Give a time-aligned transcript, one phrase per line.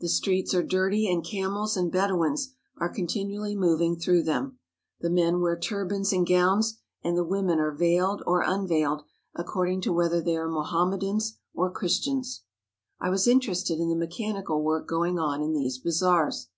[0.00, 4.58] The streets are dirty and camels and Bedouins are continually mov ing through them.
[4.98, 9.92] The men wear turbans and gowns, and the women are veiled or unveiled, according to
[9.92, 12.42] whether they are Mohammedans or Christians.
[12.98, 16.48] I was interested in the mechanical work going on in these bazaars.